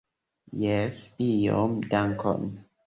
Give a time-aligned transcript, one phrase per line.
[0.61, 0.97] Jes,
[1.29, 2.55] iom, dankon.